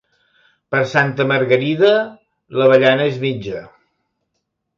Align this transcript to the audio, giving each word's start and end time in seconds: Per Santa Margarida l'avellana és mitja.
Per 0.75 0.79
Santa 0.93 1.27
Margarida 1.31 1.91
l'avellana 2.57 3.07
és 3.13 3.21
mitja. 3.27 3.63